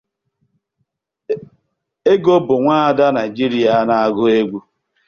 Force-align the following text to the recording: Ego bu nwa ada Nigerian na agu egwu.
Ego 2.13 2.33
bu 2.45 2.55
nwa 2.61 2.77
ada 2.89 3.05
Nigerian 3.17 3.83
na 3.87 3.95
agu 4.05 4.23
egwu. 4.39 4.59